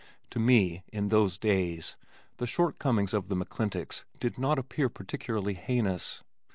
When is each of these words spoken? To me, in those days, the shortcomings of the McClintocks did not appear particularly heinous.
To 0.31 0.39
me, 0.39 0.81
in 0.91 1.09
those 1.09 1.37
days, 1.37 1.95
the 2.37 2.47
shortcomings 2.47 3.13
of 3.13 3.27
the 3.27 3.35
McClintocks 3.35 4.01
did 4.19 4.39
not 4.39 4.57
appear 4.57 4.89
particularly 4.89 5.53
heinous. 5.53 6.23